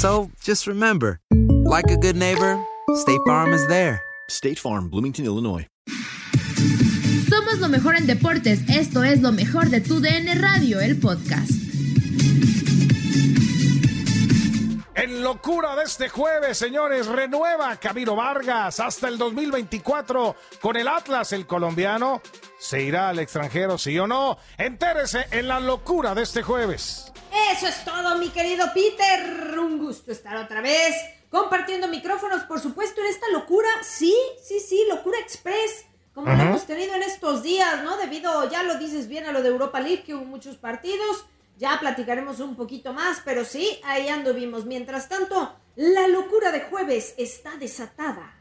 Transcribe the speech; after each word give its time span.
So 0.00 0.30
just 0.42 0.66
remember, 0.66 1.20
like 1.30 1.90
a 1.90 1.96
good 1.98 2.16
neighbor, 2.16 2.58
State 2.94 3.20
Farm 3.26 3.52
is 3.52 3.66
there. 3.66 4.00
State 4.30 4.58
Farm, 4.58 4.88
Bloomington, 4.88 5.26
Illinois. 5.26 5.66
Somos 7.28 7.60
lo 7.60 7.68
mejor 7.68 7.96
en 7.96 8.06
deportes. 8.06 8.60
Esto 8.70 9.04
es 9.04 9.20
lo 9.20 9.30
mejor 9.30 9.68
de 9.68 9.82
tu 9.82 10.00
DN 10.00 10.40
Radio, 10.40 10.80
el 10.80 10.96
podcast. 10.96 11.59
En 14.94 15.22
locura 15.22 15.76
de 15.76 15.84
este 15.84 16.08
jueves, 16.08 16.58
señores, 16.58 17.06
renueva 17.06 17.76
Camilo 17.76 18.16
Vargas 18.16 18.80
hasta 18.80 19.06
el 19.06 19.18
2024 19.18 20.34
con 20.60 20.76
el 20.76 20.88
Atlas, 20.88 21.32
el 21.32 21.46
colombiano. 21.46 22.20
¿Se 22.58 22.82
irá 22.82 23.08
al 23.08 23.20
extranjero, 23.20 23.78
sí 23.78 23.96
o 23.98 24.08
no? 24.08 24.36
Entérese 24.58 25.26
en 25.30 25.46
la 25.46 25.60
locura 25.60 26.14
de 26.14 26.22
este 26.22 26.42
jueves. 26.42 27.12
Eso 27.52 27.68
es 27.68 27.84
todo, 27.84 28.16
mi 28.18 28.30
querido 28.30 28.66
Peter. 28.74 29.58
Un 29.60 29.78
gusto 29.78 30.10
estar 30.10 30.36
otra 30.36 30.60
vez 30.60 30.94
compartiendo 31.30 31.86
micrófonos, 31.86 32.42
por 32.42 32.58
supuesto, 32.58 33.00
en 33.00 33.06
esta 33.06 33.28
locura. 33.32 33.68
Sí, 33.82 34.14
sí, 34.42 34.58
sí, 34.58 34.84
locura 34.88 35.18
express. 35.20 35.86
Como 36.12 36.32
lo 36.32 36.42
hemos 36.42 36.66
tenido 36.66 36.94
en 36.96 37.04
estos 37.04 37.44
días, 37.44 37.84
¿no? 37.84 37.96
Debido, 37.96 38.50
ya 38.50 38.64
lo 38.64 38.76
dices 38.78 39.06
bien, 39.06 39.26
a 39.26 39.32
lo 39.32 39.42
de 39.42 39.48
Europa 39.48 39.80
League, 39.80 40.02
que 40.02 40.14
hubo 40.14 40.24
muchos 40.24 40.56
partidos. 40.56 41.24
Ya 41.60 41.78
platicaremos 41.78 42.40
un 42.40 42.56
poquito 42.56 42.94
más, 42.94 43.20
pero 43.22 43.44
sí, 43.44 43.78
ahí 43.84 44.08
anduvimos. 44.08 44.64
Mientras 44.64 45.10
tanto, 45.10 45.54
la 45.76 46.08
locura 46.08 46.52
de 46.52 46.62
jueves 46.62 47.14
está 47.18 47.54
desatada. 47.58 48.34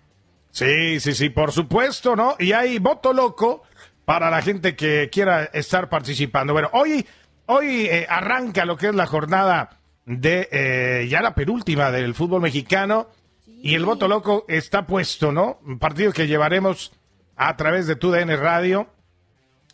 Sí, 0.52 1.02
sí, 1.02 1.14
sí, 1.14 1.30
por 1.30 1.52
supuesto, 1.52 2.16
¿no? 2.16 2.38
Y 2.40 2.54
hay 2.54 2.80
voto 2.80 3.12
loco 3.12 3.64
para 4.06 4.30
la 4.30 4.42
gente 4.42 4.78
que 4.78 5.10
quiera 5.12 5.44
estar 5.52 5.90
participando. 5.90 6.54
Bueno, 6.54 6.70
hoy, 6.72 7.06
hoy 7.48 7.88
eh, 7.88 8.08
arranca 8.10 8.64
lo 8.64 8.78
que 8.78 8.88
es 8.88 8.96
la 8.96 9.06
jornada 9.06 9.82
de 10.06 10.48
eh, 10.50 11.08
ya 11.10 11.22
la 11.22 11.36
penúltima 11.36 11.92
del 11.92 12.16
fútbol 12.16 12.42
mexicano 12.42 13.10
y 13.46 13.76
el 13.76 13.84
voto 13.84 14.08
loco 14.08 14.46
está 14.48 14.88
puesto, 14.88 15.34
¿no? 15.34 15.60
Un 15.66 15.78
partido 15.78 16.14
que 16.14 16.26
llevaremos 16.26 16.94
a 17.36 17.58
través 17.58 17.86
de 17.86 17.98
tu 17.98 18.12
DN 18.12 18.38
Radio. 18.38 18.88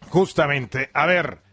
Justamente, 0.09 0.89
a 0.94 1.06
ver, 1.06 1.44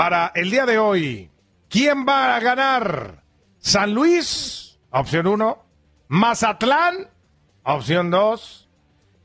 para 0.00 0.32
el 0.34 0.50
día 0.50 0.64
de 0.64 0.78
hoy, 0.78 1.30
¿quién 1.68 2.06
va 2.08 2.34
a 2.34 2.40
ganar? 2.40 3.22
San 3.58 3.92
Luis, 3.92 4.78
opción 4.88 5.26
1. 5.26 5.62
Mazatlán, 6.08 7.10
opción 7.64 8.10
2. 8.10 8.68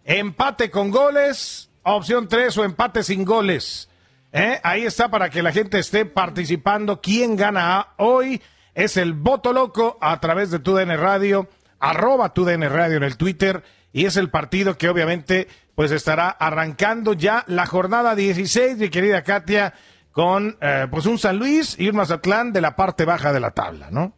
Empate 0.03 0.69
con 0.69 0.91
goles, 0.91 1.69
opción 1.84 2.28
3 2.28 2.58
o 2.58 2.66
empate 2.66 3.03
sin 3.03 3.24
goles. 3.24 3.88
¿Eh? 4.34 4.59
Ahí 4.64 4.84
está 4.84 5.08
para 5.08 5.30
que 5.30 5.41
la 5.41 5.53
gente 5.53 5.80
esté 5.80 6.03
participando. 6.06 7.00
¿Quién 7.00 7.38
gana 7.38 7.94
hoy? 7.96 8.41
Es 8.74 8.97
el 8.97 9.14
voto 9.14 9.53
loco 9.53 9.97
a 10.02 10.19
través 10.19 10.52
de 10.52 10.59
TUDN 10.59 10.97
Radio, 10.97 11.47
arroba 11.80 12.34
TUDN 12.34 12.69
Radio 12.69 12.97
en 12.97 13.03
el 13.03 13.16
Twitter. 13.16 13.64
Y 13.94 14.08
es 14.08 14.18
el 14.18 14.30
partido 14.30 14.78
que 14.78 14.90
obviamente 14.90 15.47
pues 15.74 15.91
estará 15.91 16.28
arrancando 16.30 17.14
ya 17.14 17.46
la 17.47 17.66
jornada 17.66 18.14
16, 18.14 18.78
mi 18.78 18.90
querida 18.90 19.24
Katia, 19.24 19.74
con 20.16 20.58
eh, 20.62 20.88
pues 20.90 21.06
un 21.08 21.20
San 21.20 21.38
Luis 21.38 21.76
y 21.78 21.90
un 21.90 21.98
Mazatlán 21.98 22.53
de 22.53 22.62
la 22.62 22.78
parte 22.78 23.03
baja 23.03 23.34
de 23.34 23.42
la 23.42 23.52
tabla, 23.52 23.92
¿no? 23.92 24.16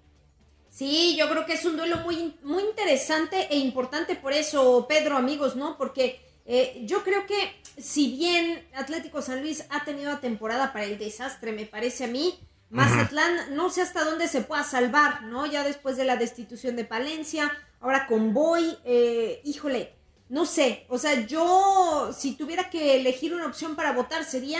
Sí, 0.69 1.15
yo 1.17 1.27
creo 1.27 1.47
que 1.47 1.53
es 1.53 1.65
un 1.65 1.75
duelo 1.75 1.97
muy, 2.01 2.37
muy 2.43 2.61
interesante 2.61 3.47
e 3.49 3.57
importante 3.57 4.15
por 4.15 4.31
eso, 4.31 4.85
Pedro, 4.87 5.17
amigos, 5.17 5.55
¿no? 5.55 5.75
Porque 5.75 6.21
eh, 6.45 6.83
yo 6.83 7.03
creo 7.03 7.25
que 7.25 7.59
si 7.79 8.15
bien 8.15 8.63
Atlético 8.75 9.23
San 9.23 9.41
Luis 9.41 9.65
ha 9.71 9.85
tenido 9.85 10.11
una 10.11 10.21
temporada 10.21 10.71
para 10.71 10.85
el 10.85 10.99
desastre, 10.99 11.51
me 11.51 11.65
parece 11.65 12.03
a 12.03 12.07
mí, 12.07 12.47
Mazatlán 12.69 13.55
no 13.55 13.71
sé 13.71 13.81
hasta 13.81 14.03
dónde 14.03 14.27
se 14.27 14.41
pueda 14.41 14.63
salvar, 14.63 15.23
¿no? 15.23 15.47
Ya 15.47 15.63
después 15.63 15.97
de 15.97 16.05
la 16.05 16.15
destitución 16.15 16.75
de 16.75 16.85
Palencia, 16.85 17.51
ahora 17.79 18.05
con 18.05 18.35
Boy, 18.35 18.77
eh, 18.85 19.41
híjole, 19.45 19.95
no 20.29 20.45
sé, 20.45 20.85
o 20.89 20.99
sea, 20.99 21.25
yo 21.25 22.11
si 22.15 22.35
tuviera 22.35 22.69
que 22.69 22.97
elegir 22.97 23.33
una 23.33 23.47
opción 23.47 23.75
para 23.75 23.93
votar 23.93 24.25
sería 24.25 24.59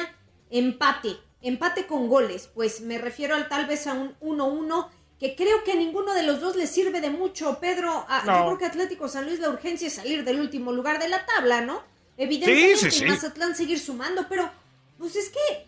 empate, 0.49 1.17
empate 1.47 1.85
con 1.87 2.07
goles, 2.09 2.49
pues 2.53 2.81
me 2.81 2.97
refiero 2.97 3.35
al 3.35 3.47
tal 3.49 3.65
vez 3.65 3.87
a 3.87 3.93
un 3.93 4.15
1-1 4.19 4.89
que 5.19 5.35
creo 5.35 5.63
que 5.63 5.71
a 5.71 5.75
ninguno 5.75 6.13
de 6.13 6.23
los 6.23 6.39
dos 6.41 6.55
le 6.55 6.67
sirve 6.67 7.01
de 7.01 7.09
mucho, 7.09 7.59
Pedro. 7.59 8.05
A- 8.07 8.23
No. 8.25 8.33
Yo 8.39 8.45
creo 8.45 8.57
que 8.59 8.65
Atlético 8.65 9.07
San 9.07 9.25
Luis 9.25 9.39
la 9.39 9.49
urgencia 9.49 9.87
es 9.87 9.93
salir 9.95 10.23
del 10.23 10.39
último 10.39 10.71
lugar 10.71 10.99
de 10.99 11.09
la 11.09 11.25
tabla, 11.25 11.61
¿no? 11.61 11.81
Evidentemente 12.17 12.77
Sí, 12.77 12.91
sí, 12.91 12.99
sí. 12.99 13.05
y 13.05 13.07
Mazatlán 13.07 13.55
seguir 13.55 13.79
sumando, 13.79 14.25
pero 14.29 14.49
pues 14.97 15.15
es 15.15 15.29
que 15.29 15.67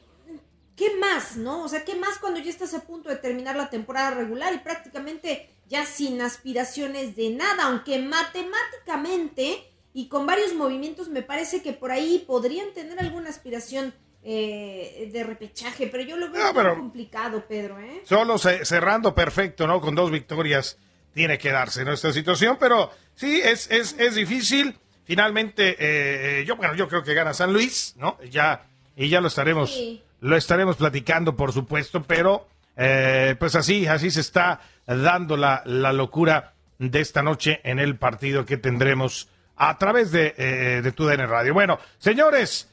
¿qué 0.76 0.96
más, 0.98 1.36
no? 1.36 1.64
O 1.64 1.68
sea, 1.68 1.84
¿qué 1.84 1.96
más 1.96 2.20
cuando 2.20 2.40
ya 2.40 2.50
estás 2.50 2.74
a 2.74 2.82
punto 2.82 3.10
de 3.10 3.16
terminar 3.18 3.56
la 3.56 3.70
temporada 3.70 4.12
regular 4.12 4.54
y 4.54 4.60
prácticamente 4.60 5.50
ya 5.68 5.86
sin 5.86 6.22
aspiraciones 6.22 7.16
de 7.16 7.30
nada, 7.32 7.64
aunque 7.66 8.00
matemáticamente 8.00 9.64
y 9.94 10.08
con 10.08 10.26
varios 10.26 10.54
movimientos 10.54 11.10
me 11.10 11.22
parece 11.22 11.62
que 11.62 11.74
por 11.74 11.92
ahí 11.92 12.24
podrían 12.28 12.74
tener 12.74 13.00
alguna 13.00 13.30
aspiración 13.30 13.94
eh, 14.24 15.10
de 15.12 15.24
repechaje, 15.24 15.88
pero 15.88 16.04
yo 16.04 16.18
lo 16.18 16.30
veo 16.32 16.54
pero- 16.54 16.76
complicado, 16.76 17.46
Pedro, 17.48 17.80
¿eh? 17.80 18.02
Solo 18.06 18.38
ce- 18.38 18.66
cerrando 18.66 19.16
perfecto, 19.16 19.66
¿no? 19.68 19.80
Con 19.82 19.96
dos 19.96 20.12
victorias 20.12 20.78
tiene 21.14 21.38
que 21.38 21.52
darse 21.52 21.84
nuestra 21.86 22.12
situación, 22.14 22.58
pero 22.60 22.92
sí, 23.16 23.42
es, 23.44 23.70
es, 23.72 23.96
es 23.98 24.16
difícil. 24.16 24.78
Finalmente, 25.06 25.76
eh, 25.80 26.46
yo, 26.46 26.56
bueno, 26.56 26.76
yo 26.76 26.88
creo 26.88 27.04
que 27.04 27.14
gana 27.16 27.34
San 27.34 27.52
Luis, 27.52 27.96
¿no? 27.98 28.18
Ya, 28.30 28.66
y 28.96 29.10
ya 29.10 29.22
lo 29.22 29.28
estaremos, 29.28 29.74
Sí. 29.74 30.04
lo 30.22 30.36
estaremos 30.38 30.76
platicando, 30.76 31.36
por 31.36 31.52
supuesto, 31.52 32.04
pero 32.04 32.48
eh, 32.78 33.36
pues 33.40 33.56
así, 33.56 33.88
así 33.88 34.12
se 34.12 34.22
está 34.22 34.62
dando 34.86 35.36
la, 35.36 35.64
la 35.66 35.92
locura 35.94 36.54
de 36.78 37.00
esta 37.02 37.24
noche 37.24 37.60
en 37.64 37.80
el 37.80 37.98
partido 37.98 38.46
que 38.46 38.58
tendremos 38.58 39.28
a 39.58 39.78
través 39.78 40.12
de, 40.12 40.34
eh, 40.38 40.82
de 40.84 40.92
Radio. 41.28 41.54
Bueno, 41.54 41.80
señores, 41.98 42.69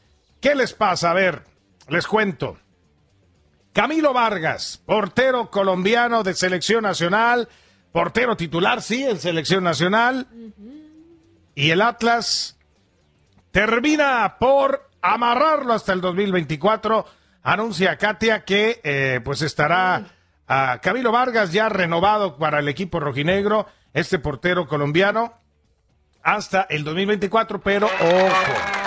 ¿qué 0.47 0.55
les 0.55 0.75
pasa? 0.75 1.11
A 1.11 1.15
ver, 1.15 1.43
les 1.89 2.07
cuento. 2.07 2.57
Camilo 3.73 4.13
Vargas, 4.13 4.81
portero 4.87 5.51
colombiano 5.51 6.23
de 6.23 6.35
selección 6.35 6.85
nacional, 6.85 7.49
portero 7.91 8.37
titular, 8.37 8.81
sí, 8.81 9.03
en 9.03 9.19
selección 9.19 9.65
nacional. 9.65 10.29
Y 11.57 11.71
el 11.71 11.83
Atlas 11.83 12.57
termina 13.51 14.37
por 14.39 14.89
amarrarlo 15.03 15.73
hasta 15.73 15.93
el 15.93 16.01
2024. 16.01 17.05
Anuncia 17.43 17.99
Katia 17.99 18.45
que 18.45 18.81
eh, 18.85 19.21
pues 19.25 19.43
estará 19.43 20.15
Camilo 20.81 21.11
Vargas 21.11 21.51
ya 21.51 21.69
renovado 21.69 22.39
para 22.39 22.61
el 22.61 22.69
equipo 22.69 23.01
rojinegro, 23.01 23.67
este 23.93 24.21
portero 24.21 24.69
colombiano, 24.69 25.41
hasta 26.23 26.69
el 26.71 26.85
2024, 26.85 27.61
pero 27.63 27.87
ojo. 27.87 28.86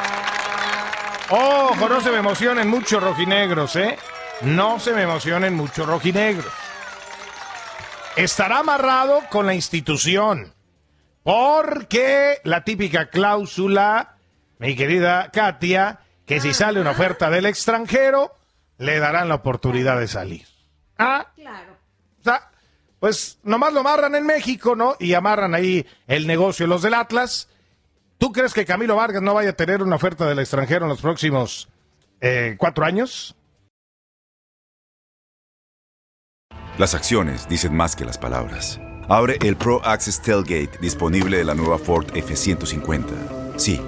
Ojo, 1.31 1.87
no 1.87 2.01
se 2.01 2.09
me 2.09 2.17
emocionen 2.17 2.67
mucho 2.67 2.99
rojinegros, 2.99 3.75
¿eh? 3.75 3.97
No 4.41 4.79
se 4.79 4.93
me 4.93 5.03
emocionen 5.03 5.53
mucho 5.53 5.85
rojinegros. 5.85 6.51
Estará 8.15 8.59
amarrado 8.59 9.21
con 9.29 9.45
la 9.45 9.53
institución, 9.53 10.53
porque 11.21 12.39
la 12.43 12.63
típica 12.63 13.09
cláusula, 13.09 14.17
mi 14.57 14.75
querida 14.75 15.29
Katia, 15.31 15.99
que 16.25 16.39
si 16.39 16.53
sale 16.53 16.81
una 16.81 16.91
oferta 16.91 17.29
del 17.29 17.45
extranjero, 17.45 18.35
le 18.79 18.97
darán 18.99 19.29
la 19.29 19.35
oportunidad 19.35 19.99
de 19.99 20.07
salir. 20.07 20.47
Ah, 20.97 21.27
claro. 21.35 21.73
O 22.21 22.23
sea, 22.23 22.49
pues 22.99 23.37
nomás 23.43 23.71
lo 23.71 23.81
amarran 23.81 24.15
en 24.15 24.25
México, 24.25 24.75
¿no? 24.75 24.95
Y 24.99 25.13
amarran 25.13 25.53
ahí 25.53 25.85
el 26.07 26.25
negocio 26.25 26.65
los 26.65 26.81
del 26.81 26.95
Atlas. 26.95 27.49
¿Tú 28.19 28.33
crees 28.33 28.53
que 28.53 28.65
Camilo 28.65 28.97
Vargas 28.97 29.21
no 29.21 29.33
vaya 29.33 29.51
a 29.51 29.53
tener 29.53 29.81
una 29.81 29.95
oferta 29.95 30.27
del 30.27 30.39
extranjero 30.39 30.83
en 30.83 30.89
los 30.89 30.99
próximos 30.99 31.69
eh, 32.19 32.55
cuatro 32.59 32.83
años? 32.83 33.33
Las 36.77 36.93
acciones 36.95 37.47
dicen 37.47 37.73
más 37.73 37.95
que 37.95 38.03
las 38.03 38.17
palabras. 38.17 38.77
Abre 39.07 39.37
el 39.41 39.55
Pro 39.55 39.81
Access 39.85 40.21
Tailgate 40.21 40.77
disponible 40.81 41.37
de 41.37 41.45
la 41.45 41.55
nueva 41.55 41.77
Ford 41.77 42.07
F-150. 42.13 43.57
Sí, 43.57 43.79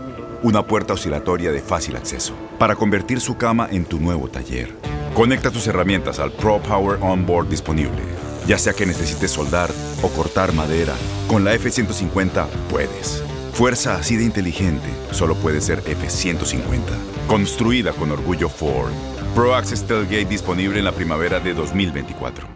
una 0.44 0.66
puerta 0.66 0.94
oscilatoria 0.94 1.52
de 1.52 1.60
fácil 1.62 1.98
acceso 1.98 2.34
para 2.58 2.76
convertir 2.76 3.20
su 3.20 3.36
cama 3.36 3.68
en 3.70 3.84
tu 3.84 4.00
nuevo 4.00 4.30
taller. 4.30 4.74
Conecta 5.14 5.52
tus 5.52 5.68
herramientas 5.68 6.20
al 6.20 6.32
Pro 6.32 6.62
Power 6.62 6.98
Onboard 7.02 7.50
disponible. 7.50 8.02
Ya 8.48 8.58
sea 8.58 8.72
que 8.72 8.86
necesites 8.86 9.32
soldar 9.32 9.70
o 10.02 10.08
cortar 10.08 10.54
madera, 10.54 10.96
con 11.28 11.44
la 11.44 11.54
F-150 11.54 12.48
puedes. 12.70 13.22
Fuerza 13.54 13.98
así 13.98 14.16
de 14.16 14.24
inteligente 14.24 14.88
solo 15.12 15.36
puede 15.36 15.60
ser 15.60 15.80
F-150. 15.80 17.28
Construida 17.28 17.92
con 17.92 18.12
orgullo 18.12 18.48
Ford. 18.48 18.94
Pro 19.36 19.54
Access 19.54 19.86
Tailgate 19.86 20.26
disponible 20.26 20.80
en 20.80 20.86
la 20.86 20.94
primavera 20.94 21.40
de 21.40 21.54
2024. 21.54 22.48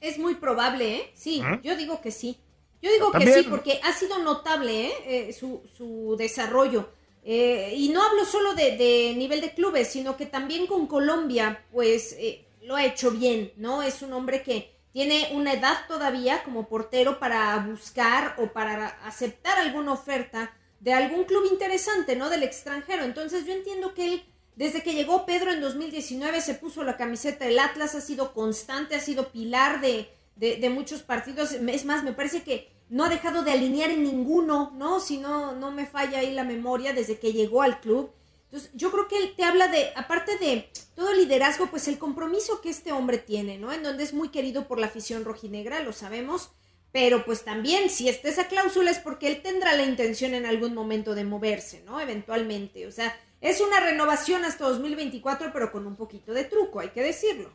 Es 0.00 0.18
muy 0.18 0.34
probable, 0.34 0.96
¿eh? 0.96 1.10
Sí, 1.14 1.42
yo 1.62 1.76
digo 1.76 2.00
que 2.00 2.10
sí. 2.10 2.38
Yo 2.82 2.90
digo 2.90 3.12
que 3.12 3.32
sí, 3.32 3.46
porque 3.48 3.78
ha 3.84 3.92
sido 3.92 4.18
notable 4.18 4.86
¿eh? 4.86 4.92
eh 5.06 5.32
su, 5.32 5.62
su, 5.76 6.16
desarrollo. 6.18 6.88
Eh, 7.22 7.74
y 7.76 7.90
no 7.90 8.02
hablo 8.02 8.24
solo 8.24 8.54
de, 8.54 8.76
de, 8.76 9.14
nivel 9.16 9.42
de 9.42 9.52
clubes, 9.52 9.88
sino 9.88 10.16
que 10.16 10.26
también 10.26 10.66
con 10.66 10.86
Colombia, 10.86 11.64
pues 11.70 12.16
eh, 12.18 12.46
lo 12.62 12.76
ha 12.76 12.84
hecho 12.84 13.10
bien, 13.10 13.52
¿no? 13.56 13.82
Es 13.82 14.00
un 14.02 14.14
hombre 14.14 14.42
que 14.42 14.79
tiene 14.92 15.30
una 15.32 15.52
edad 15.52 15.86
todavía 15.86 16.42
como 16.42 16.68
portero 16.68 17.18
para 17.18 17.56
buscar 17.58 18.34
o 18.38 18.48
para 18.48 18.88
aceptar 19.04 19.58
alguna 19.58 19.92
oferta 19.92 20.52
de 20.80 20.92
algún 20.92 21.24
club 21.24 21.46
interesante, 21.50 22.16
¿no? 22.16 22.30
Del 22.30 22.42
extranjero. 22.42 23.04
Entonces 23.04 23.46
yo 23.46 23.52
entiendo 23.52 23.94
que 23.94 24.06
él 24.06 24.24
desde 24.60 24.82
que 24.82 24.92
llegó 24.92 25.24
Pedro 25.24 25.52
en 25.52 25.62
2019 25.62 26.42
se 26.42 26.52
puso 26.52 26.84
la 26.84 26.98
camiseta 26.98 27.46
del 27.46 27.58
Atlas, 27.58 27.94
ha 27.94 28.00
sido 28.02 28.34
constante, 28.34 28.94
ha 28.94 29.00
sido 29.00 29.32
pilar 29.32 29.80
de, 29.80 30.10
de, 30.36 30.68
muchos 30.68 31.02
partidos. 31.02 31.52
Es 31.52 31.84
más, 31.86 32.04
me 32.04 32.12
parece 32.12 32.42
que 32.42 32.70
no 32.90 33.04
ha 33.04 33.08
dejado 33.08 33.42
de 33.42 33.52
alinear 33.52 33.88
en 33.90 34.02
ninguno, 34.02 34.72
¿no? 34.76 35.00
Si 35.00 35.16
no, 35.16 35.52
no 35.52 35.70
me 35.70 35.86
falla 35.86 36.18
ahí 36.18 36.34
la 36.34 36.44
memoria 36.44 36.92
desde 36.92 37.18
que 37.18 37.32
llegó 37.32 37.62
al 37.62 37.80
club. 37.80 38.10
Entonces, 38.50 38.70
yo 38.74 38.90
creo 38.90 39.06
que 39.06 39.16
él 39.16 39.34
te 39.36 39.44
habla 39.44 39.68
de, 39.68 39.90
aparte 39.94 40.36
de 40.38 40.68
todo 40.96 41.14
liderazgo, 41.14 41.68
pues 41.68 41.86
el 41.86 41.98
compromiso 41.98 42.60
que 42.60 42.68
este 42.68 42.90
hombre 42.90 43.18
tiene, 43.18 43.58
¿no? 43.58 43.72
En 43.72 43.84
donde 43.84 44.02
es 44.02 44.12
muy 44.12 44.30
querido 44.30 44.66
por 44.66 44.80
la 44.80 44.86
afición 44.86 45.24
rojinegra, 45.24 45.84
lo 45.84 45.92
sabemos, 45.92 46.50
pero 46.90 47.24
pues 47.24 47.44
también 47.44 47.90
si 47.90 48.08
está 48.08 48.28
esa 48.28 48.48
cláusula 48.48 48.90
es 48.90 48.98
porque 48.98 49.28
él 49.28 49.42
tendrá 49.42 49.74
la 49.74 49.84
intención 49.84 50.34
en 50.34 50.46
algún 50.46 50.74
momento 50.74 51.14
de 51.14 51.24
moverse, 51.24 51.82
¿no? 51.86 52.00
Eventualmente, 52.00 52.88
o 52.88 52.90
sea, 52.90 53.16
es 53.40 53.60
una 53.60 53.78
renovación 53.78 54.44
hasta 54.44 54.68
2024, 54.68 55.52
pero 55.52 55.70
con 55.70 55.86
un 55.86 55.94
poquito 55.94 56.34
de 56.34 56.42
truco, 56.42 56.80
hay 56.80 56.88
que 56.88 57.02
decirlo. 57.02 57.52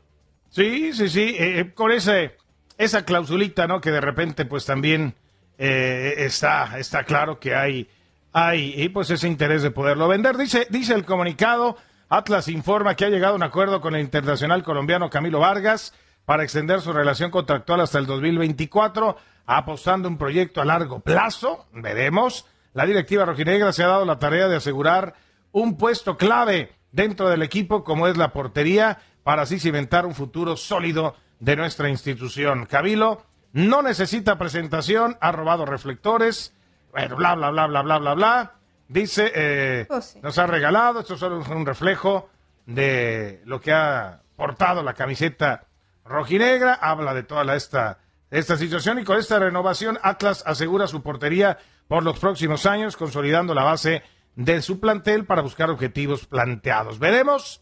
Sí, 0.50 0.94
sí, 0.94 1.10
sí, 1.10 1.36
eh, 1.38 1.60
eh, 1.60 1.74
con 1.74 1.92
ese, 1.92 2.38
esa 2.78 3.04
clausulita, 3.04 3.68
¿no? 3.68 3.82
Que 3.82 3.92
de 3.92 4.00
repente, 4.00 4.46
pues 4.46 4.66
también 4.66 5.14
eh, 5.58 6.14
está, 6.18 6.80
está 6.80 7.04
claro 7.04 7.40
que 7.40 7.54
hay, 7.54 7.90
hay, 8.38 8.74
y 8.76 8.90
pues 8.90 9.10
ese 9.12 9.30
interés 9.30 9.64
de 9.64 9.72
poderlo 9.72 10.10
vender. 10.10 10.36
Dice, 10.36 10.68
dice 10.70 10.94
el 10.94 11.06
comunicado, 11.06 11.78
Atlas 12.10 12.50
informa 12.50 12.94
que 12.96 13.06
ha 13.06 13.10
llegado 13.10 13.32
a 13.32 13.38
un 13.38 13.44
acuerdo 13.44 13.80
con 13.80 13.96
el 13.96 14.02
internacional 14.02 14.62
colombiano 14.62 15.10
Camilo 15.10 15.40
Vargas 15.40 15.94
para 16.26 16.44
extender 16.44 16.82
su 16.82 16.92
relación 16.92 17.32
contractual 17.32 17.80
hasta 17.80 17.98
el 17.98 18.06
2024, 18.06 19.16
apostando 19.46 20.10
un 20.10 20.18
proyecto 20.18 20.60
a 20.60 20.66
largo 20.66 21.00
plazo. 21.00 21.68
Veremos. 21.72 22.46
La 22.74 22.86
directiva 22.86 23.24
rojinegra 23.24 23.72
se 23.72 23.84
ha 23.84 23.88
dado 23.88 24.04
la 24.04 24.20
tarea 24.20 24.50
de 24.50 24.58
asegurar 24.58 25.16
un 25.54 25.78
puesto 25.78 26.18
clave 26.18 26.74
dentro 26.92 27.30
del 27.30 27.42
equipo 27.42 27.86
como 27.86 28.06
es 28.06 28.18
la 28.18 28.34
portería 28.34 29.00
para 29.24 29.44
así 29.44 29.60
cimentar 29.60 30.06
un 30.06 30.14
futuro 30.14 30.58
sólido 30.58 31.16
de 31.40 31.56
nuestra 31.56 31.88
institución. 31.88 32.66
Cabilo 32.66 33.24
no 33.54 33.82
necesita 33.82 34.38
presentación, 34.38 35.18
ha 35.22 35.32
robado 35.32 35.66
reflectores, 35.66 36.54
bueno, 36.96 37.18
bla, 37.18 37.36
bla, 37.36 37.52
bla, 37.52 37.68
bla, 37.68 37.82
bla, 37.82 37.98
bla, 37.98 38.14
bla. 38.14 38.54
Dice, 38.88 39.30
eh, 39.36 39.86
pues 39.86 40.16
nos 40.22 40.38
ha 40.38 40.48
regalado, 40.48 41.02
esto 41.02 41.18
solo 41.18 41.42
es 41.42 41.48
un 41.50 41.66
reflejo 41.66 42.30
de 42.66 43.42
lo 43.44 43.60
que 43.60 43.74
ha 43.74 44.22
portado 44.38 44.82
la 44.82 44.94
camiseta 44.94 45.66
rojinegra, 46.06 46.74
habla 46.74 47.14
de 47.14 47.24
toda 47.24 47.54
esta, 47.54 48.00
esta 48.32 48.56
situación 48.56 49.00
y 49.00 49.04
con 49.04 49.20
esta 49.20 49.40
renovación 49.40 50.00
Atlas 50.04 50.42
asegura 50.46 50.88
su 50.88 51.04
portería 51.04 51.58
por 51.90 52.02
los 52.02 52.18
próximos 52.18 52.66
años, 52.66 52.96
consolidando 52.96 53.54
la 53.54 53.64
base 53.64 54.02
de 54.36 54.62
su 54.62 54.80
plantel 54.80 55.26
para 55.26 55.42
buscar 55.42 55.70
objetivos 55.70 56.26
planteados. 56.26 56.98
Veremos, 56.98 57.62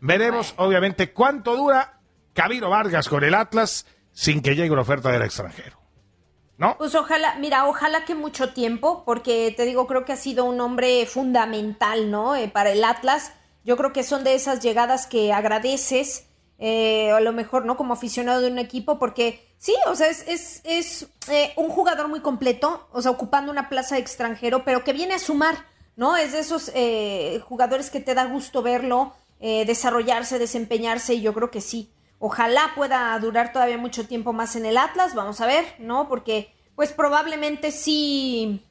veremos 0.00 0.54
obviamente 0.56 1.12
cuánto 1.12 1.56
dura 1.56 2.00
Camilo 2.32 2.68
Vargas 2.68 3.08
con 3.08 3.22
el 3.22 3.36
Atlas 3.36 3.86
sin 4.10 4.42
que 4.42 4.56
llegue 4.56 4.72
una 4.72 4.82
oferta 4.82 5.12
del 5.12 5.22
extranjero. 5.22 5.81
¿No? 6.58 6.76
Pues 6.78 6.94
ojalá, 6.94 7.36
mira, 7.40 7.66
ojalá 7.66 8.04
que 8.04 8.14
mucho 8.14 8.52
tiempo, 8.52 9.04
porque 9.04 9.52
te 9.56 9.64
digo, 9.64 9.86
creo 9.86 10.04
que 10.04 10.12
ha 10.12 10.16
sido 10.16 10.44
un 10.44 10.60
hombre 10.60 11.06
fundamental, 11.06 12.10
¿no? 12.10 12.36
Eh, 12.36 12.48
para 12.48 12.70
el 12.70 12.84
Atlas. 12.84 13.32
Yo 13.64 13.76
creo 13.76 13.92
que 13.92 14.02
son 14.02 14.24
de 14.24 14.34
esas 14.34 14.60
llegadas 14.60 15.06
que 15.06 15.32
agradeces, 15.32 16.26
eh, 16.58 17.10
a 17.10 17.20
lo 17.20 17.32
mejor, 17.32 17.64
¿no? 17.64 17.76
Como 17.76 17.94
aficionado 17.94 18.40
de 18.40 18.50
un 18.50 18.58
equipo, 18.58 18.98
porque 18.98 19.48
sí, 19.58 19.74
o 19.86 19.94
sea, 19.94 20.08
es, 20.08 20.26
es, 20.28 20.60
es 20.64 21.08
eh, 21.28 21.52
un 21.56 21.68
jugador 21.68 22.08
muy 22.08 22.20
completo, 22.20 22.88
o 22.92 23.02
sea, 23.02 23.10
ocupando 23.10 23.50
una 23.50 23.68
plaza 23.68 23.96
de 23.96 24.00
extranjero, 24.00 24.64
pero 24.64 24.84
que 24.84 24.92
viene 24.92 25.14
a 25.14 25.18
sumar 25.18 25.56
¿no? 25.94 26.16
Es 26.16 26.32
de 26.32 26.38
esos 26.38 26.70
eh, 26.74 27.40
jugadores 27.46 27.90
que 27.90 28.00
te 28.00 28.14
da 28.14 28.24
gusto 28.24 28.62
verlo 28.62 29.14
desarrollarse, 29.40 30.38
desempeñarse, 30.38 31.14
y 31.14 31.20
yo 31.20 31.34
creo 31.34 31.50
que 31.50 31.60
sí. 31.60 31.91
Ojalá 32.24 32.70
pueda 32.76 33.18
durar 33.18 33.52
todavía 33.52 33.78
mucho 33.78 34.06
tiempo 34.06 34.32
más 34.32 34.54
en 34.54 34.64
el 34.64 34.78
Atlas, 34.78 35.12
vamos 35.12 35.40
a 35.40 35.46
ver, 35.48 35.64
¿no? 35.80 36.08
Porque, 36.08 36.54
pues 36.76 36.92
probablemente 36.92 37.72
sí. 37.72 38.62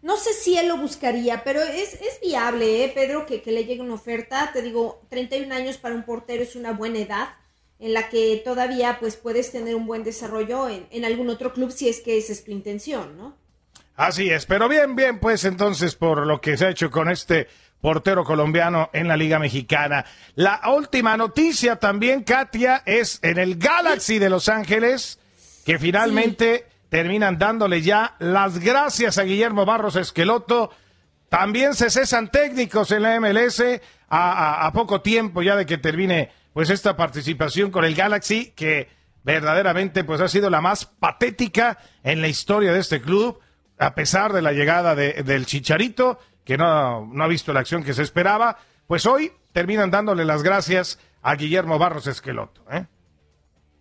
No 0.00 0.16
sé 0.16 0.32
si 0.32 0.56
él 0.56 0.68
lo 0.68 0.76
buscaría, 0.76 1.42
pero 1.42 1.60
es, 1.60 1.94
es 1.94 2.20
viable, 2.22 2.84
¿eh, 2.84 2.92
Pedro, 2.94 3.26
que, 3.26 3.42
que 3.42 3.50
le 3.50 3.64
llegue 3.64 3.80
una 3.80 3.94
oferta. 3.94 4.52
Te 4.52 4.62
digo, 4.62 5.02
31 5.08 5.52
años 5.52 5.76
para 5.76 5.96
un 5.96 6.04
portero 6.04 6.44
es 6.44 6.54
una 6.54 6.70
buena 6.70 7.00
edad 7.00 7.30
en 7.80 7.94
la 7.94 8.08
que 8.10 8.40
todavía 8.44 8.98
pues 9.00 9.16
puedes 9.16 9.50
tener 9.50 9.74
un 9.74 9.88
buen 9.88 10.04
desarrollo 10.04 10.68
en, 10.68 10.86
en 10.92 11.04
algún 11.04 11.30
otro 11.30 11.52
club 11.52 11.72
si 11.72 11.88
es 11.88 11.98
que 11.98 12.16
esa 12.16 12.32
es 12.32 12.44
tu 12.44 12.52
intención, 12.52 13.18
¿no? 13.18 13.36
Así 13.96 14.30
es, 14.30 14.46
pero 14.46 14.68
bien, 14.68 14.94
bien, 14.94 15.18
pues 15.18 15.44
entonces 15.44 15.96
por 15.96 16.28
lo 16.28 16.40
que 16.40 16.56
se 16.56 16.66
ha 16.66 16.70
hecho 16.70 16.92
con 16.92 17.10
este 17.10 17.48
portero 17.80 18.24
colombiano 18.24 18.90
en 18.92 19.08
la 19.08 19.16
Liga 19.16 19.38
Mexicana. 19.38 20.04
La 20.34 20.60
última 20.74 21.16
noticia 21.16 21.76
también, 21.76 22.24
Katia, 22.24 22.82
es 22.84 23.18
en 23.22 23.38
el 23.38 23.56
Galaxy 23.56 24.18
de 24.18 24.30
Los 24.30 24.48
Ángeles, 24.48 25.18
que 25.64 25.78
finalmente 25.78 26.66
terminan 26.88 27.38
dándole 27.38 27.82
ya 27.82 28.16
las 28.18 28.58
gracias 28.58 29.18
a 29.18 29.22
Guillermo 29.22 29.64
Barros 29.64 29.96
Esqueloto. 29.96 30.70
También 31.28 31.74
se 31.74 31.90
cesan 31.90 32.30
técnicos 32.30 32.90
en 32.90 33.02
la 33.02 33.18
MLS 33.20 33.62
a, 34.08 34.66
a 34.66 34.72
poco 34.72 35.00
tiempo 35.00 35.42
ya 35.42 35.56
de 35.56 35.66
que 35.66 35.78
termine 35.78 36.32
pues 36.52 36.70
esta 36.70 36.96
participación 36.96 37.70
con 37.70 37.84
el 37.84 37.94
Galaxy, 37.94 38.52
que 38.56 38.88
verdaderamente 39.22 40.04
pues 40.04 40.20
ha 40.20 40.28
sido 40.28 40.50
la 40.50 40.60
más 40.60 40.86
patética 40.86 41.78
en 42.02 42.20
la 42.20 42.28
historia 42.28 42.72
de 42.72 42.80
este 42.80 43.00
club, 43.00 43.38
a 43.78 43.94
pesar 43.94 44.32
de 44.32 44.42
la 44.42 44.52
llegada 44.52 44.94
de, 44.94 45.22
del 45.22 45.46
Chicharito, 45.46 46.18
que 46.50 46.58
no, 46.58 47.06
no 47.06 47.22
ha 47.22 47.28
visto 47.28 47.52
la 47.52 47.60
acción 47.60 47.84
que 47.84 47.94
se 47.94 48.02
esperaba, 48.02 48.58
pues 48.88 49.06
hoy 49.06 49.30
terminan 49.52 49.92
dándole 49.92 50.24
las 50.24 50.42
gracias 50.42 50.98
a 51.22 51.36
Guillermo 51.36 51.78
Barros 51.78 52.08
Esqueloto. 52.08 52.64
¿eh? 52.72 52.86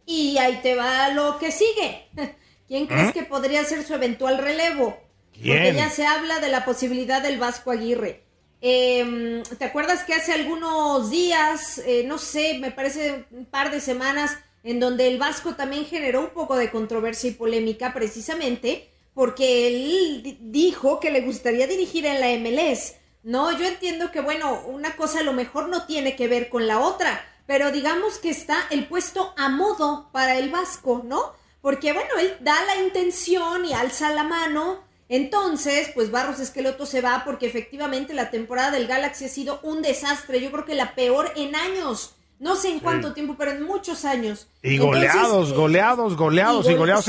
Y 0.05 0.37
ahí 0.37 0.59
te 0.61 0.75
va 0.75 1.09
lo 1.09 1.39
que 1.39 1.51
sigue. 1.51 2.09
¿Quién 2.67 2.85
crees 2.85 3.11
que 3.11 3.23
podría 3.23 3.63
ser 3.63 3.81
su 3.83 3.95
eventual 3.95 4.37
relevo? 4.37 4.99
Porque 5.33 5.73
ya 5.75 5.89
se 5.89 6.05
habla 6.05 6.39
de 6.39 6.49
la 6.49 6.63
posibilidad 6.63 7.23
del 7.23 7.39
Vasco 7.39 7.71
Aguirre. 7.71 8.21
Em, 8.61 9.41
¿Te 9.41 9.65
acuerdas 9.65 10.03
que 10.03 10.13
hace 10.13 10.33
algunos 10.33 11.09
días, 11.09 11.79
eh, 11.79 12.03
no 12.05 12.19
sé, 12.19 12.59
me 12.59 12.69
parece 12.69 13.25
un 13.31 13.47
par 13.47 13.71
de 13.71 13.81
semanas, 13.81 14.37
en 14.61 14.79
donde 14.79 15.07
el 15.07 15.17
Vasco 15.17 15.55
también 15.55 15.85
generó 15.85 16.19
un 16.19 16.29
poco 16.29 16.55
de 16.55 16.69
controversia 16.69 17.31
y 17.31 17.33
polémica 17.33 17.95
precisamente 17.95 18.91
porque 19.13 19.67
él 19.67 20.37
dijo 20.41 20.99
que 20.99 21.11
le 21.11 21.21
gustaría 21.21 21.67
dirigir 21.67 22.05
en 22.05 22.19
la 22.21 22.29
MLS. 22.37 22.95
No, 23.23 23.51
yo 23.57 23.65
entiendo 23.65 24.11
que, 24.11 24.21
bueno, 24.21 24.61
una 24.67 24.95
cosa 24.95 25.19
a 25.19 25.23
lo 25.23 25.33
mejor 25.33 25.67
no 25.69 25.85
tiene 25.85 26.15
que 26.15 26.27
ver 26.27 26.49
con 26.49 26.67
la 26.67 26.79
otra, 26.79 27.21
pero 27.45 27.71
digamos 27.71 28.17
que 28.19 28.29
está 28.29 28.67
el 28.69 28.87
puesto 28.87 29.33
a 29.37 29.49
modo 29.49 30.09
para 30.11 30.37
el 30.37 30.49
Vasco, 30.49 31.01
¿no? 31.03 31.33
Porque, 31.61 31.91
bueno, 31.91 32.09
él 32.19 32.37
da 32.39 32.55
la 32.65 32.77
intención 32.77 33.65
y 33.65 33.73
alza 33.73 34.11
la 34.13 34.23
mano. 34.23 34.83
Entonces, 35.09 35.89
pues 35.93 36.11
Barros 36.11 36.39
Esqueloto 36.39 36.85
se 36.85 37.01
va 37.01 37.23
porque 37.25 37.47
efectivamente 37.47 38.13
la 38.13 38.29
temporada 38.29 38.71
del 38.71 38.87
Galaxy 38.87 39.25
ha 39.25 39.29
sido 39.29 39.59
un 39.63 39.81
desastre. 39.81 40.39
Yo 40.39 40.51
creo 40.51 40.65
que 40.65 40.75
la 40.75 40.95
peor 40.95 41.31
en 41.35 41.55
años. 41.55 42.15
No 42.39 42.55
sé 42.55 42.69
en 42.71 42.79
cuánto 42.79 43.13
tiempo, 43.13 43.35
pero 43.37 43.51
en 43.51 43.63
muchos 43.63 44.05
años. 44.05 44.47
Y 44.63 44.77
goleados, 44.77 45.53
goleados, 45.53 46.15
goleados 46.15 46.69
y, 46.69 46.73
goleados. 46.73 47.07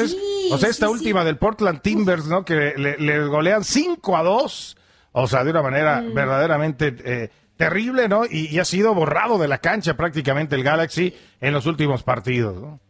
o 0.50 0.58
sea, 0.58 0.68
esta 0.68 0.90
última 0.90 1.24
del 1.24 1.38
Portland 1.38 1.80
Timbers, 1.82 2.26
¿no? 2.26 2.44
Que 2.44 2.74
le, 2.76 3.26
golean 3.26 3.62
5 3.62 4.16
a 4.16 4.22
2. 4.24 4.76
O 5.12 5.26
sea, 5.28 5.44
de 5.44 5.50
una 5.50 5.62
manera 5.62 6.00
mm. 6.00 6.14
verdaderamente 6.14 6.96
eh, 7.04 7.30
terrible, 7.56 8.08
¿no? 8.08 8.24
Y, 8.28 8.58
ha 8.58 8.64
sido 8.64 8.92
borrado 8.92 9.38
de 9.38 9.46
la 9.46 9.58
cancha 9.58 9.96
prácticamente 9.96 10.56
el 10.56 10.64
Galaxy 10.64 11.14
en 11.40 11.52
los 11.52 11.66
últimos 11.66 12.02
partidos, 12.02 12.60
¿no? 12.60 12.80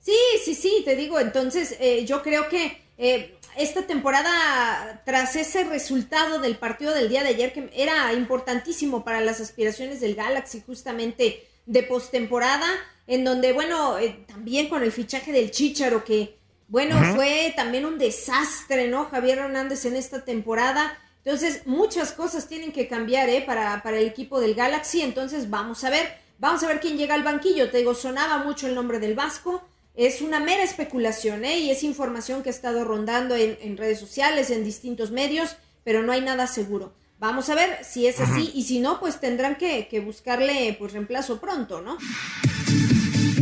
Sí, 0.00 0.16
sí, 0.42 0.54
sí, 0.54 0.82
te 0.84 0.96
digo. 0.96 1.20
Entonces, 1.20 1.76
eh, 1.78 2.06
yo 2.06 2.22
creo 2.22 2.48
que 2.48 2.82
eh, 2.96 3.36
esta 3.56 3.82
temporada, 3.82 5.02
tras 5.04 5.36
ese 5.36 5.64
resultado 5.64 6.38
del 6.38 6.56
partido 6.56 6.92
del 6.92 7.08
día 7.08 7.22
de 7.22 7.30
ayer, 7.30 7.52
que 7.52 7.70
era 7.74 8.12
importantísimo 8.12 9.04
para 9.04 9.20
las 9.20 9.40
aspiraciones 9.40 10.00
del 10.00 10.14
Galaxy, 10.14 10.62
justamente 10.66 11.46
de 11.66 11.82
postemporada, 11.82 12.66
en 13.06 13.24
donde, 13.24 13.52
bueno, 13.52 13.98
eh, 13.98 14.24
también 14.26 14.68
con 14.68 14.82
el 14.82 14.92
fichaje 14.92 15.32
del 15.32 15.50
Chicharo, 15.50 16.04
que, 16.04 16.36
bueno, 16.68 16.96
fue 17.14 17.52
también 17.56 17.84
un 17.84 17.98
desastre, 17.98 18.88
¿no? 18.88 19.06
Javier 19.06 19.38
Hernández 19.38 19.84
en 19.84 19.96
esta 19.96 20.24
temporada. 20.24 20.98
Entonces, 21.24 21.66
muchas 21.66 22.12
cosas 22.12 22.48
tienen 22.48 22.72
que 22.72 22.88
cambiar, 22.88 23.28
¿eh? 23.28 23.42
Para, 23.46 23.82
para 23.82 23.98
el 23.98 24.06
equipo 24.06 24.40
del 24.40 24.54
Galaxy. 24.54 25.02
Entonces, 25.02 25.50
vamos 25.50 25.84
a 25.84 25.90
ver, 25.90 26.18
vamos 26.38 26.62
a 26.62 26.68
ver 26.68 26.80
quién 26.80 26.96
llega 26.96 27.14
al 27.14 27.22
banquillo. 27.22 27.70
Te 27.70 27.78
digo, 27.78 27.94
sonaba 27.94 28.38
mucho 28.38 28.66
el 28.66 28.74
nombre 28.74 28.98
del 28.98 29.14
Vasco 29.14 29.62
es 29.94 30.20
una 30.22 30.40
mera 30.40 30.62
especulación, 30.62 31.44
¿eh? 31.44 31.58
Y 31.58 31.70
es 31.70 31.84
información 31.84 32.42
que 32.42 32.48
ha 32.48 32.52
estado 32.52 32.84
rondando 32.84 33.36
en, 33.36 33.76
redes 33.76 34.00
sociales, 34.00 34.50
en 34.50 34.64
distintos 34.64 35.10
medios, 35.12 35.56
pero 35.84 36.02
no 36.02 36.12
hay 36.12 36.20
nada 36.20 36.46
seguro. 36.46 36.92
Vamos 37.20 37.48
a 37.48 37.54
ver 37.54 37.84
si 37.84 38.06
es 38.06 38.20
así 38.20 38.50
y 38.54 38.64
si 38.64 38.80
no, 38.80 38.98
pues 38.98 39.20
tendrán 39.20 39.56
que, 39.56 40.02
buscarle 40.04 40.76
pues 40.78 40.92
reemplazo 40.92 41.40
pronto, 41.40 41.80
¿no? 41.80 41.96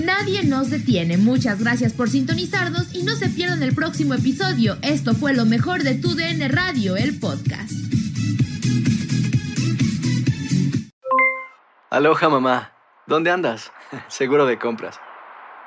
Nadie 0.04 0.44
nos 0.44 0.68
detiene. 0.68 1.16
Muchas 1.16 1.60
gracias 1.60 1.92
por 1.94 2.10
sintonizarnos 2.10 2.94
y 2.94 3.02
no 3.02 3.16
se 3.16 3.28
pierdan 3.28 3.62
el 3.62 3.74
próximo 3.74 4.14
episodio. 4.14 4.76
Esto 4.82 5.14
fue 5.14 5.32
lo 5.32 5.46
mejor 5.46 5.82
de 5.82 5.94
tu 5.94 6.14
DN 6.14 6.48
Radio, 6.48 6.96
el 6.96 7.18
podcast. 7.18 7.72
Aloha 11.90 12.28
mamá. 12.28 12.72
¿Dónde 13.06 13.30
andas? 13.30 13.72
Seguro 14.08 14.46
de 14.46 14.58
compras. 14.58 14.98